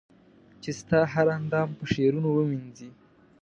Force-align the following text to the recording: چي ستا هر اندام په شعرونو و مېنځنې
چي 0.61 0.71
ستا 0.79 0.99
هر 1.13 1.27
اندام 1.37 1.69
په 1.77 1.83
شعرونو 1.93 2.29
و 2.33 2.37
مېنځنې 2.49 2.91